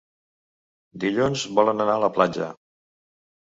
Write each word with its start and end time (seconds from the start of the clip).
Dilluns 1.03 1.43
volen 1.59 1.85
anar 1.85 1.99
a 1.99 2.03
la 2.05 2.11
platja. 2.17 2.49